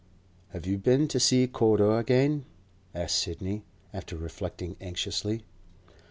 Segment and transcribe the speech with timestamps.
[0.51, 2.45] 'Have you been to see Corder again?'
[2.95, 3.61] asked Sidney,
[3.93, 5.43] after reflecting anxiously.